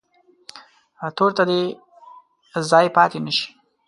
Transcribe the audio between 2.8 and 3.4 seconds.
پاتې نه